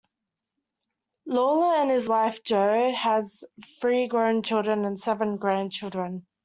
[1.27, 3.27] Lawler and his wife, Jo, have
[3.79, 6.25] three grown children and seven grandchildren.